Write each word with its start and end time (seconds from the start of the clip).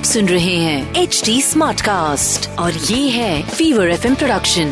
आप 0.00 0.06
सुन 0.06 0.28
रहे 0.28 0.54
हैं 0.56 0.94
एच 0.94 1.22
डी 1.24 1.42
स्मार्ट 1.42 1.80
कास्ट 1.80 2.58
और 2.58 2.72
ये 2.72 3.08
है 3.08 3.42
फीवर 3.42 3.90
एफ़ 3.90 4.06
इम 4.06 4.14
प्रोडक्शन 4.14 4.68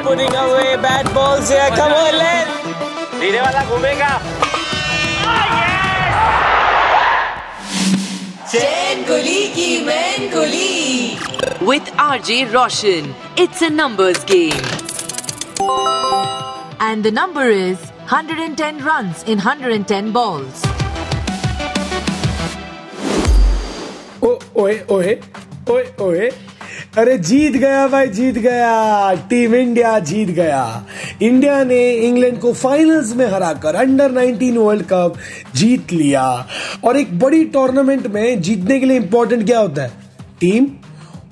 कमोनिंग 0.00 0.34
वाला 3.40 3.64
घूमेगा। 3.64 4.20
10 8.58 9.04
Ki 9.52 9.84
Main 9.84 10.30
With 11.60 11.82
RJ 12.00 12.54
Roshan, 12.54 13.14
it's 13.36 13.60
a 13.60 13.68
numbers 13.68 14.24
game. 14.24 14.64
And 16.80 17.04
the 17.04 17.10
number 17.10 17.50
is 17.50 17.78
110 18.08 18.82
runs 18.82 19.22
in 19.24 19.36
110 19.36 20.10
balls. 20.10 20.62
Oh, 24.22 24.38
oye, 24.56 24.82
oh, 24.88 25.20
oh, 25.66 25.84
oye. 26.00 26.45
अरे 26.98 27.16
जीत 27.18 27.52
गया 27.52 27.86
भाई, 27.88 28.06
जीत 28.08 28.34
गया। 28.34 29.14
टीम 29.30 29.54
इंडिया 29.54 29.98
जीत 30.00 30.28
गया। 30.28 30.86
इंडिया 31.22 31.62
ने 31.64 31.80
इंग्लैंड 31.92 32.38
को 32.40 32.52
फाइनल्स 32.52 33.14
में 33.16 33.26
हराकर 33.26 33.74
अंडर 33.74 34.12
19 34.12 34.56
वर्ल्ड 34.56 34.82
कप 34.82 35.14
जीत 35.54 35.92
लिया। 35.92 36.24
और 36.84 36.96
एक 36.96 37.18
बड़ी 37.18 37.44
टूर्नामेंट 37.44 38.06
में 38.06 38.40
जीतने 38.42 38.78
के 38.80 38.86
लिए 38.86 38.96
इंपॉर्टेंट 38.96 39.44
क्या 39.46 39.58
होता 39.58 39.82
है? 39.82 39.90
टीम 40.40 40.66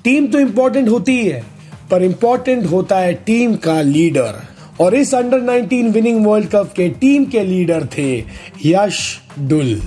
टीम 0.03 0.27
तो 0.27 0.39
इंपॉर्टेंट 0.39 0.89
होती 0.89 1.19
ही 1.19 1.27
है, 1.27 1.43
पर 1.91 2.03
इंपॉर्टेंट 2.03 2.65
होता 2.65 2.97
है 2.97 3.13
टीम 3.25 3.55
का 3.55 3.81
लीडर 3.81 4.41
और 4.79 4.95
इस 4.95 5.13
अंडर 5.15 5.41
19 5.41 5.91
विनिंग 5.91 6.25
वर्ल्ड 6.25 6.49
कप 6.49 6.73
के 6.75 6.89
टीम 7.01 7.25
के 7.25 7.43
लीडर 7.43 7.87
थे 7.97 8.17
यश 8.65 9.01
डुल। 9.39 9.79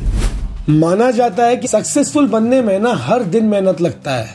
माना 0.71 1.11
जाता 1.11 1.45
है 1.45 1.57
कि 1.57 1.69
सक्सेसफुल 1.69 2.29
बनने 2.29 2.63
में 2.63 2.79
ना 2.79 2.95
हर 2.95 3.23
दिन 3.23 3.45
मेहनत 3.45 3.81
लगता 3.81 4.15
है। 4.15 4.29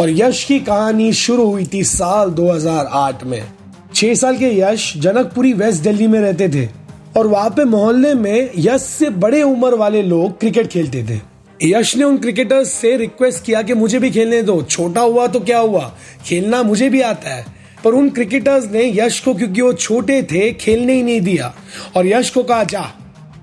और 0.00 0.10
यश 0.10 0.44
की 0.44 0.60
कहानी 0.60 1.12
शुरू 1.12 1.46
हुई 1.46 1.68
थी 1.74 1.84
साल 1.84 2.30
2008 2.30 3.24
में। 3.24 3.52
छह 3.94 4.14
साल 4.14 4.36
के 4.36 4.60
यश 4.60 4.94
जनकपुरी 4.96 5.52
वेस्ट 5.52 5.82
दिल्ली 5.82 6.06
में 6.06 6.20
रहते 6.20 6.48
थे 6.48 6.68
और 7.16 7.26
वहाँ 7.26 7.50
पे 7.50 7.64
मोहल्ले 7.64 8.14
में 8.14 8.50
यश 8.56 8.82
से 8.82 9.10
बड़े 9.10 9.42
उम्र 9.42 9.74
वाले 9.74 10.02
लोग 10.02 10.40
क्रिकेट 10.40 10.66
खेलते 10.66 11.04
थे। 11.04 11.20
यश 11.68 11.96
ने 11.96 12.04
उन 12.04 12.18
क्रिकेटर्स 12.18 12.72
से 12.72 12.96
रिक्वेस्ट 12.96 13.44
किया 13.44 13.62
कि 13.62 13.74
मुझे 13.74 13.98
भी 13.98 14.10
खेलने 14.10 14.42
दो। 14.42 14.62
छोटा 14.62 15.00
हुआ 15.00 15.26
तो 15.26 15.40
क्या 15.40 15.58
हुआ? 15.58 15.94
खेलना 16.26 16.62
मुझे 16.62 16.88
भी 16.88 17.00
आता 17.00 17.30
है। 17.30 17.46
पर 17.84 17.90
उन 17.90 18.08
क्रिकेटर्स 18.08 18.72
ने 18.72 18.92
यश 18.94 19.20
को 19.20 19.34
क्योंकि 19.34 19.60
वो 19.60 19.72
छोटे 19.72 20.22
थे, 20.22 20.52
खेलने 20.52 20.92
ही 20.92 21.02
नहीं 21.02 21.20
दिया। 21.20 21.54
और 21.96 22.06
यश 22.06 22.30
को 22.30 22.42
कहा, 22.42 22.64
जा, 22.64 22.92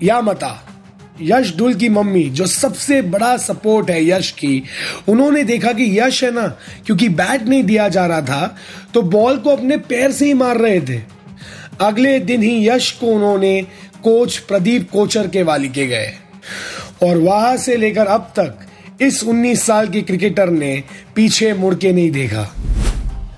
या 0.02 0.20
मता। 0.20 0.66
यश 1.16 1.52
डुल 1.56 1.74
की 1.74 1.88
मम्मी, 1.88 2.22
जो 2.24 2.46
सबसे 2.46 3.00
बड़ा 3.02 3.36
सपोर्ट 3.36 3.90
है 3.90 4.04
यश 4.08 4.30
की, 4.30 4.62
उन्होंने 5.08 5.42
देखा 5.44 5.72
कि 5.72 5.98
यश 6.00 6.22
है 6.24 6.30
ना, 6.30 6.46
क्योंकि 6.86 7.08
बैट 7.08 7.42
नहीं 7.42 7.62
दिया 7.62 7.88
जा 7.88 8.06
रहा 8.06 8.22
था 8.22 8.56
तो 8.94 9.02
बॉल 9.02 9.38
को 9.38 9.50
अपने 9.50 9.76
पैर 9.76 10.12
से 10.12 10.26
ही 10.26 10.34
मार 10.34 10.58
रहे 10.58 10.80
थे। 10.80 11.00
अगले 11.80 12.18
दिन 12.20 12.42
ही 12.42 12.68
यश 12.68 12.90
को 12.90 13.06
उन्होंने 13.06 13.60
कोच 14.02 14.36
प्रदीप 14.38 14.90
कोचर 14.90 15.26
के 15.26 15.42
वाली 15.42 15.68
के 15.68 15.86
गए। 15.86 16.12
और 17.02 17.18
वहाँ 17.18 17.56
से 17.56 17.76
लेकर 17.76 18.06
अब 18.06 18.32
तक, 18.38 18.58
इस 19.00 19.22
19 19.24 19.62
साल 19.62 19.88
के 19.88 20.02
क्रिकेटर 20.02 20.50
ने 20.50 20.82
पीछे 21.14 21.52
मुड़ 21.54 21.74
के 21.74 21.92
नहीं 21.92 22.10
देखा। 22.10 22.50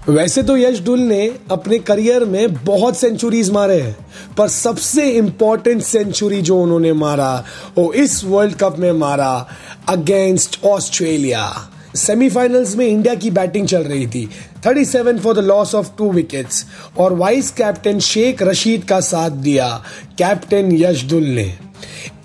वैसे 0.08 0.42
तो 0.42 0.56
यश 0.56 0.80
डुल 0.80 1.00
ने 1.00 1.34
अपने 1.50 1.78
करियर 1.78 2.24
में 2.24 2.54
बहुत 2.54 2.96
सेंचुरीज 2.96 3.50
मारे 3.50 3.80
हैं, 3.80 3.96
पर 4.38 4.48
सबसे 4.48 5.08
इंपॉर्टेंट 5.10 5.82
सेंचुरी 5.82 6.40
जो 6.42 6.58
उन्होंने 6.62 6.92
मारा, 6.92 7.44
वो 7.78 7.92
इस 7.92 8.24
वर्ल्ड 8.24 8.54
कप 8.54 8.78
में 8.78 8.90
मारा 8.92 9.48
अगेंस्ट 9.88 10.58
ऑस्ट्रेलिया 10.64 11.70
सेमीफाइनल्स 11.96 12.74
में 12.76 12.86
इंडिया 12.86 13.14
की 13.14 13.30
बैटिंग 13.30 13.66
चल 13.66 13.82
रही 13.82 14.06
थी 14.06 14.28
37 14.66 15.18
for 15.18 15.34
the 15.34 15.38
loss 15.38 15.74
of 15.74 15.90
two 15.98 16.10
wickets 16.12 16.64
और 16.98 17.12
वाइस 17.12 17.50
कैप्टन 17.50 17.98
शेख 18.00 18.42
रशीद 18.42 18.84
का 18.84 19.00
साथ 19.00 19.30
दिया 19.30 19.82
कैप्टन 20.18 20.72
यश 20.72 21.08
डुल 21.08 21.24
ने। 21.24 21.58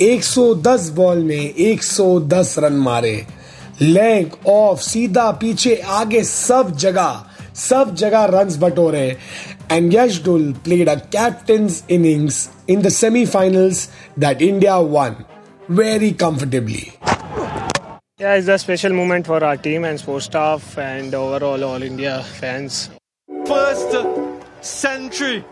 110 0.02 0.90
बॉल 0.90 1.24
में 1.24 1.54
110 1.56 2.56
रन 2.60 2.74
मारे। 2.74 3.26
लेग 3.82 4.48
ऑफ़ 4.48 4.82
सीधा 4.82 5.32
पीछे, 5.32 5.76
आगे 5.76 6.24
सब 6.24 6.78
जगह 6.78 7.24
सब 7.65 7.95
जगह 8.05 8.25
रन्स 8.35 8.57
बटोरे 8.65 9.07
and 9.73 9.95
Yash 9.95 10.23
Dhull 10.25 10.53
played 10.65 10.89
a 10.89 10.95
captain's 11.17 11.83
innings 11.99 12.49
in 12.71 12.83
the 12.83 12.89
semifinals 13.03 13.89
that 14.27 14.43
India 14.43 14.77
won 14.97 15.17
very 15.83 16.11
comfortably 16.25 16.87
Yeah, 18.23 18.35
it's 18.41 18.49
a 18.55 18.57
special 18.63 18.93
moment 18.97 19.27
for 19.29 19.39
our 19.47 19.57
team 19.63 19.85
and 19.87 20.01
sports 20.01 20.27
staff 20.31 20.67
and 20.83 21.15
overall 21.21 21.65
all 21.69 21.83
India 21.87 22.13
fans. 22.41 22.77
first 23.47 23.97
century 24.61 25.45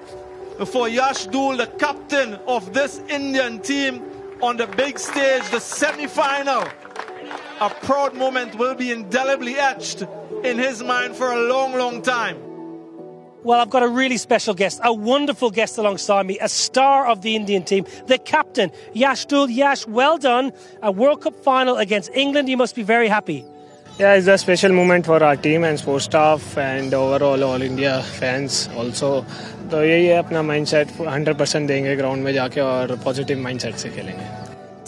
for 0.67 0.89
Yash 0.89 1.27
Dul, 1.27 1.57
the 1.57 1.67
captain 1.79 2.35
of 2.47 2.73
this 2.73 3.01
Indian 3.09 3.59
team, 3.61 4.01
on 4.43 4.57
the 4.57 4.67
big 4.69 4.99
stage, 4.99 5.49
the 5.51 5.61
semi 5.61 6.07
final. 6.07 6.65
A 7.61 7.71
proud 7.71 8.15
moment 8.15 8.55
will 8.57 8.75
be 8.75 8.91
indelibly 8.91 9.57
etched 9.57 10.07
in 10.45 10.59
his 10.59 10.83
mind 10.83 11.15
for 11.15 11.33
a 11.33 11.41
long, 11.49 11.75
long 11.77 12.03
time. 12.03 12.37
Well, 13.43 13.59
I've 13.59 13.71
got 13.71 13.83
a 13.83 13.89
really 13.89 14.19
special 14.19 14.53
guest, 14.53 14.81
a 14.85 14.93
wonderful 14.93 15.51
guest 15.51 15.79
alongside 15.79 16.27
me, 16.27 16.39
a 16.41 16.49
star 16.49 17.07
of 17.07 17.23
the 17.23 17.37
Indian 17.37 17.63
team, 17.63 17.87
the 18.07 18.19
captain, 18.19 18.71
Yash 18.93 19.25
Dul. 19.25 19.49
Yash, 19.49 19.87
well 19.87 20.19
done. 20.19 20.53
A 20.83 20.93
World 20.93 21.23
Cup 21.23 21.35
final 21.43 21.79
against 21.79 22.11
England. 22.15 22.51
You 22.51 22.59
must 22.59 22.77
be 22.77 22.83
very 22.83 23.09
happy. 23.09 23.45
Yeah, 23.99 24.15
it's 24.15 24.27
a 24.27 24.39
special 24.39 24.73
moment 24.73 25.07
for 25.07 25.23
our 25.23 25.37
team 25.37 25.65
and 25.65 25.79
sports 25.79 26.05
staff 26.05 26.57
and 26.57 26.93
overall 26.95 27.43
all 27.45 27.63
India 27.63 28.03
fans 28.03 28.69
also. 28.77 29.25
तो 29.71 29.83
यही 29.85 30.07
है 30.07 30.17
अपना 30.19 30.43
mindset 30.43 30.89
100% 31.01 31.67
देंगे 31.69 31.97
ground 31.97 32.25
में 32.25 32.33
जाके 32.33 32.61
और 32.61 32.97
positive 33.05 33.39
mindset 33.39 33.75
से 33.75 33.89
खेलेंगे 33.89 34.44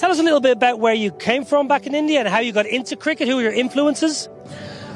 Tell 0.07 0.13
us 0.13 0.21
a 0.21 0.23
little 0.23 0.39
bit 0.39 0.53
about 0.55 0.79
where 0.79 0.93
you 0.93 1.11
came 1.11 1.43
from 1.43 1.67
back 1.67 1.85
in 1.85 1.93
India 1.93 2.19
and 2.21 2.29
how 2.29 2.39
you 2.39 2.53
got 2.53 2.65
into 2.65 2.95
cricket, 2.95 3.27
who 3.27 3.35
were 3.35 3.41
your 3.41 3.51
influences. 3.51 4.29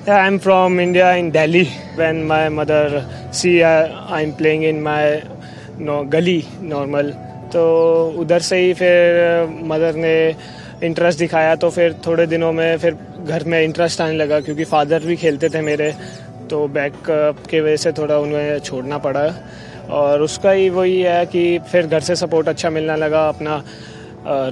Yeah, 0.07 0.15
I'm 0.15 0.39
from 0.39 0.79
India 0.79 1.17
in 1.17 1.31
Delhi. 1.31 1.65
When 1.95 2.25
my 2.25 2.47
mother 2.47 3.05
see 3.33 3.61
uh, 3.61 4.05
I'm 4.07 4.31
playing 4.33 4.63
in 4.63 4.81
my 4.81 5.21
no 5.79 6.05
गली 6.05 6.37
normal, 6.61 7.11
तो 7.51 7.65
उधर 8.23 8.39
से 8.39 8.57
ही 8.57 8.73
फिर 8.73 9.59
mother 9.73 9.95
ने 9.99 10.15
interest 10.87 11.19
दिखाया 11.19 11.55
तो 11.55 11.69
फिर 11.69 11.99
थोड़े 12.07 12.27
दिनों 12.27 12.53
में 12.53 12.77
फिर 12.77 12.97
घर 13.27 13.43
में 13.43 13.61
इंटरेस्ट 13.61 14.01
आने 14.01 14.15
लगा 14.15 14.39
क्योंकि 14.47 14.63
फादर 14.71 15.05
भी 15.05 15.15
खेलते 15.27 15.49
थे 15.49 15.61
मेरे 15.61 15.93
तो 16.49 16.67
बैक 16.79 17.03
के 17.49 17.61
वजह 17.61 17.83
से 17.83 17.91
थोड़ा 17.99 18.17
उन्हें 18.17 18.59
छोड़ना 18.59 18.97
पड़ा 19.03 19.27
और 19.91 20.21
उसका 20.21 20.51
ही 20.51 20.69
वही 20.69 20.99
है 21.01 21.25
कि 21.25 21.47
फिर 21.71 21.87
घर 21.87 21.99
से 21.99 22.15
सपोर्ट 22.15 22.47
अच्छा 22.49 22.69
मिलने 22.69 22.95
लगा 22.95 23.27
अपना 23.29 23.63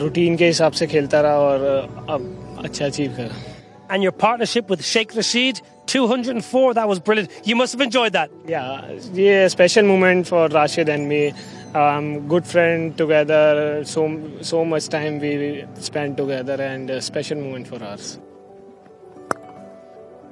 रूटीन 0.02 0.36
के 0.36 0.47
हिसाब 0.47 0.72
से 0.72 0.86
खेलता 0.86 1.20
रहा 1.20 1.38
और 1.38 2.06
अब 2.10 2.60
अच्छा 2.64 2.86
अचीव 2.86 3.16
करा 3.20 3.42
And 3.91 4.02
your 4.02 4.12
partnership 4.12 4.70
with 4.70 4.82
Sheikh 4.82 5.14
Rashid, 5.14 5.60
204, 5.86 6.75
that 6.75 6.88
was 6.88 7.00
brilliant. 7.00 7.30
You 7.44 7.54
must 7.54 7.75
have 7.75 7.82
enjoyed 7.82 8.14
that. 8.14 8.30
Yeah, 8.48 8.92
yeah, 9.12 9.47
special 9.48 9.84
moment 9.84 10.26
for 10.26 10.48
Rashid 10.48 10.88
and 10.88 11.06
me. 11.06 11.34
Um, 11.75 12.26
good 12.26 12.47
friend 12.47 12.97
together. 12.97 13.84
So 13.84 14.08
so 14.41 14.64
much 14.64 14.88
time 14.88 15.20
we 15.20 15.64
spent 15.91 16.16
together, 16.16 16.56
and 16.69 16.88
a 16.88 17.02
special 17.02 17.38
moment 17.46 17.69
for 17.69 17.82
us. 17.84 18.19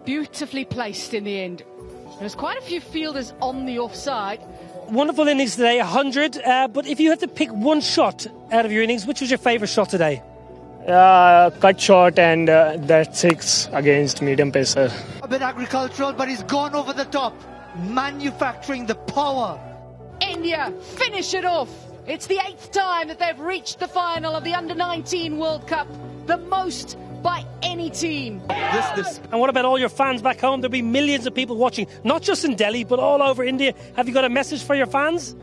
beautifully 0.05 0.64
placed 0.64 1.14
in 1.14 1.25
the 1.25 1.40
end. 1.40 1.62
There's 2.19 2.34
quite 2.34 2.58
a 2.58 2.62
few 2.62 2.81
fielders 2.81 3.32
on 3.40 3.67
the 3.67 3.79
offside. 3.79 4.40
Wonderful 4.89 5.28
innings 5.28 5.57
today, 5.57 5.80
100. 5.80 6.38
Uh, 6.38 6.68
but 6.69 6.88
if 6.88 7.00
you 7.01 7.10
had 7.10 7.19
to 7.19 7.28
pick 7.28 7.51
one 7.51 7.81
shot 7.81 8.25
out 8.51 8.66
of 8.66 8.72
your 8.72 8.84
innings, 8.84 9.06
which 9.06 9.19
was 9.19 9.30
your 9.30 9.38
favourite 9.38 9.69
shot 9.69 9.89
today? 9.89 10.24
Uh, 10.88 11.50
cut 11.60 11.81
short 11.81 12.18
and 12.18 12.50
uh, 12.50 12.78
that 12.78 13.13
six 13.13 13.68
against 13.74 14.22
medium 14.22 14.50
pacer. 14.50 14.89
a 15.22 15.28
bit 15.28 15.42
agricultural, 15.42 16.13
but 16.13 16.30
he's 16.30 16.44
gone 16.44 16.74
over 16.74 16.94
the 16.94 17.04
top, 17.06 17.36
manufacturing 17.89 18.86
the 18.86 18.95
power. 18.95 19.60
India 20.22 20.72
finish 20.95 21.33
it 21.33 21.44
off. 21.44 21.69
It's 22.06 22.28
the 22.28 22.40
eighth 22.48 22.72
time 22.72 23.10
that 23.10 23.19
they've 23.19 23.38
reached 23.38 23.80
the 23.80 23.88
final 23.90 24.33
of 24.33 24.45
the 24.45 24.54
Under 24.54 24.74
19 24.74 25.38
World 25.38 25.68
Cup, 25.68 25.90
the 26.28 26.38
most 26.38 26.98
by 27.24 27.46
any 27.62 27.90
team. 27.90 28.42
This, 28.48 28.86
this 28.96 29.19
And 29.31 29.40
what 29.40 29.50
about 29.50 29.66
all 29.66 29.80
your 29.80 29.90
fans 29.90 30.22
back 30.22 30.40
home? 30.40 30.62
There'll 30.62 30.72
be 30.72 30.81
millions 30.81 31.28
of 31.28 31.34
people 31.34 31.58
watching, 31.58 31.88
not 32.04 32.22
just 32.22 32.46
in 32.46 32.56
Delhi, 32.56 32.84
but 32.84 33.00
all 33.00 33.22
over 33.22 33.44
India. 33.44 33.74
Have 33.96 34.08
you 34.08 34.14
got 34.14 34.25
a 34.25 34.30
message 34.30 34.64
for 34.64 34.75
your 34.75 34.88
fans? 34.88 35.36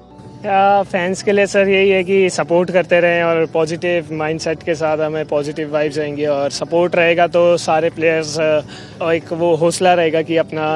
Fans 0.47 1.23
के 1.23 1.33
लिए 1.33 1.47
sir 1.47 1.69
यही 1.69 1.91
है 1.91 2.03
कि 2.05 2.31
support 2.31 2.71
करते 2.71 2.99
रहें 3.01 3.23
और 3.23 3.47
positive 3.53 4.13
mindset 4.13 4.63
के 4.63 4.75
साथ 4.75 4.99
हमें 4.99 5.25
पॉजिटिव 5.27 5.73
वाइब्स 5.73 5.99
आएँगे 5.99 6.27
और 6.27 6.51
सपोर्ट 6.51 6.95
रहेगा 6.97 7.27
तो 7.37 7.57
सारे 7.57 7.91
प्लेयर्स 7.91 8.39
एक 8.39 9.33
वो 9.33 9.55
हौसला 9.57 9.95
रहेगा 9.95 10.23
कि 10.23 10.37
अपना 10.37 10.67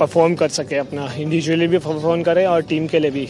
परफॉर्म 0.00 0.34
कर 0.34 0.48
सके 0.48 0.76
अपना 0.76 1.12
इंडिविजुअली 1.12 1.68
भी 1.68 1.78
परफॉर्म 1.78 2.22
करें 2.22 2.46
और 2.46 2.62
टीम 2.70 2.86
के 2.86 2.98
लिए 2.98 3.10
भी 3.10 3.26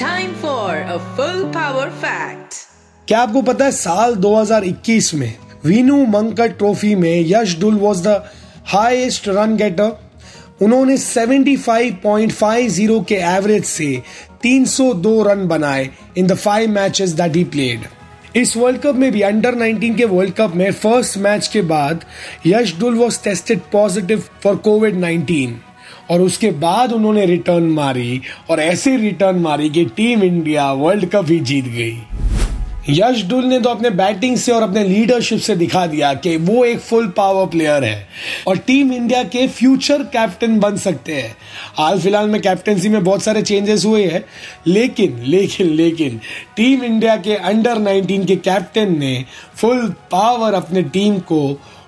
time 0.00 0.34
for 0.42 0.76
a 0.76 0.96
full 1.16 1.44
power 1.54 1.90
fact 2.04 2.62
क्या 3.08 3.20
आपको 3.22 3.42
पता 3.42 3.64
है 3.64 3.72
साल 3.72 4.14
2021 4.16 5.12
में 5.14 5.32
वीनू 5.66 6.04
मंकट 6.06 6.58
ट्रॉफी 6.58 6.94
में 6.94 7.24
Yash 7.26 7.58
Dhull 7.60 7.74
was 7.78 8.08
the 8.08 8.22
highest 8.66 9.28
run 9.28 9.56
getter 9.56 9.96
उन्होंने 10.62 10.96
75.50 10.98 13.04
के 13.08 13.14
एवरेज 13.14 13.64
से 13.64 14.02
302 14.46 15.26
रन 15.26 15.46
बनाए 15.48 15.90
in 16.18 16.26
the 16.26 16.34
five 16.36 16.70
matches 16.70 17.10
that 17.10 17.36
he 17.36 17.44
played 17.54 17.80
इस 18.36 18.56
वर्ल्ड 18.56 18.80
कप 18.80 18.94
में 18.94 19.10
भी 19.12 19.20
अंडर 19.22 19.54
19 19.54 19.96
के 19.96 20.04
वर्ल्ड 20.04 20.34
कप 20.34 20.54
में 20.54 20.70
फ़र्स्ट 20.72 21.18
मैच 21.18 21.46
के 21.48 21.62
बाद 21.62 22.04
Yash 22.46 22.78
Dhull 22.78 22.94
was 22.94 23.22
tested 23.24 23.60
positive 23.72 24.24
for 24.42 24.56
covid 24.64 25.00
19 25.00 25.50
और 26.10 26.20
उसके 26.20 26.50
बाद 26.60 26.92
उन्होंने 26.92 27.26
रिटर्न 27.26 27.64
मारी 27.72 28.20
और 28.50 28.60
ऐसे 28.60 28.96
रिटर्न 28.96 29.38
मारी 29.38 29.70
कि 29.70 29.84
टीम 29.96 30.22
इंडिया 30.22 30.72
वर्ल्ड 30.72 31.08
कप 31.10 31.26
ही 31.28 31.38
जीत 31.40 31.64
गई। 31.64 31.98
यश 32.88 33.22
डुल 33.24 33.44
ने 33.44 33.58
तो 33.60 33.68
अपने 33.68 33.90
बैटिंग 33.90 34.36
से 34.36 34.52
और 34.52 34.62
अपने 34.62 34.82
लीडरशिप 34.84 35.38
से 35.40 35.54
दिखा 35.56 35.86
दिया 35.86 36.12
कि 36.14 36.36
वो 36.36 36.64
एक 36.64 36.80
फुल 36.80 37.06
पावर 37.08 37.46
प्लेयर 37.46 37.84
है 37.84 38.08
और 38.46 38.56
टीम 38.56 38.92
इंडिया 38.92 39.22
के 39.24 39.46
फ्यूचर 39.48 40.02
कैप्टन 40.02 40.58
बन 40.60 40.76
सकते 40.76 41.14
हैं। 41.14 41.36
हाल 41.76 42.00
फ़िलहाल 42.00 42.28
में 42.28 42.40
कैप्टनसी 42.42 42.88
में 42.88 43.04
बहुत 43.04 43.22
सारे 43.22 43.42
चेंजेस 43.42 43.84
हुए 43.84 44.04
हैं, 44.06 44.22
लेकिन 44.66 45.22
लेकिन 45.22 45.66
लेकिन 45.66 46.20
टीम 46.56 46.84
इंडिया 46.84 47.16
के 47.16 47.34
अंडर 47.34 47.78
19 47.78 48.26
के 48.26 48.36
कैप्टन 48.36 48.98
ने 48.98 49.24
फुल 49.56 49.88
पावर 50.10 50.54
अपने 50.54 50.82
टीम 50.82 51.18
को 51.18 51.42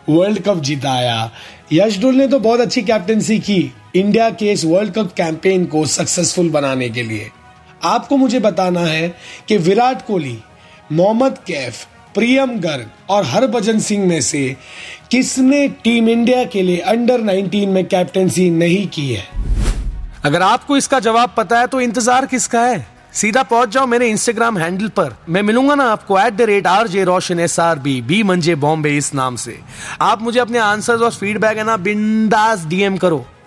वर्ल्ड 0.09 0.43
कप 0.43 0.63
जिताया। 0.63 1.31
यश 1.73 1.99
डुल 1.99 2.15
ने 2.15 2.29
तो 2.29 2.39
बहुत 2.39 2.61
अच्छी 2.61 2.83
कैप्टनसी 2.83 3.39
की 3.39 3.73
इंडिया 3.97 4.31
के 4.31 4.53
इस 4.53 4.65
वर्ल्ड 4.65 4.93
कप 4.93 5.13
कैंपेन 5.17 5.67
को 5.67 5.87
सक्सेसफुल 5.87 6.51
बनाने 6.51 6.89
के 6.89 7.03
लिए। 7.03 7.31
आपको 7.85 8.17
मुझे 8.17 8.39
बताना 8.41 8.81
है 8.81 9.09
कि 9.49 9.57
विराट 9.57 10.07
कोहली 10.07 10.39
मोहम्मद 10.93 11.39
कैफ, 11.47 11.85
प्रियम 12.15 12.51
गर्ग 12.61 13.11
और 13.11 13.25
हरभजन 13.25 13.79
सिंह 13.79 14.07
में 14.07 14.21
से 14.21 14.57
किसने 15.11 15.67
टीम 15.85 16.09
इंडिया 16.09 16.45
के 16.45 16.63
लिए 16.63 16.79
अंडर 16.81 17.21
19 17.23 17.67
में 17.67 17.85
कैप्टनसी 17.85 18.49
नहीं 18.51 18.87
की 18.89 19.09
है? 19.09 19.25
अगर 20.25 20.43
आपको 20.43 20.77
इसका 20.77 21.01
जवाब 21.01 21.35
पता 21.37 21.59
है 21.61 21.67
तो 21.67 21.81
इंतज़ार 21.81 22.27
किसका 22.27 22.61
है? 22.61 22.87
सीधा 23.13 23.43
पहुँच 23.43 23.69
जाओ 23.69 23.87
मेरे 23.87 24.09
इंस्टाग्राम 24.11 24.59
हैंडल 24.59 24.89
पर। 24.97 25.17
मैं 25.29 25.43
मिलूँगा 25.43 25.75
ना 25.75 25.85
आपको 25.93 26.19
at 26.21 26.33
the 26.33 26.43
rate 26.43 26.67
R 26.67 26.89
J 26.89 27.05
Roshan 27.05 27.41
S 27.41 27.61
R 27.61 27.79
B 27.79 28.01
B 28.03 28.23
मंजे 28.23 28.55
बॉम्बे 28.57 28.97
इस 28.97 29.15
नाम 29.15 29.37
से। 29.37 29.59
आप 30.01 30.23
मुझे 30.23 30.41
अपने 30.41 30.59
आंसर्स 30.59 31.03
और 31.03 31.13
फीडबैक 31.13 31.59
है 31.59 31.65
ना 31.65 31.77
बिंदास 31.79 32.65
डीएम 32.67 32.97
करो। 32.97 33.27